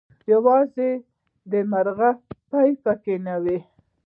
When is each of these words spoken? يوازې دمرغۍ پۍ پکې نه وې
يوازې 0.31 0.89
دمرغۍ 1.51 2.13
پۍ 2.49 2.69
پکې 2.83 3.15
نه 3.25 3.35
وې 3.43 3.57